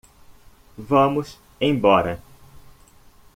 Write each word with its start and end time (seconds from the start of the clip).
Vamos 0.79 1.37
embora. 1.59 2.19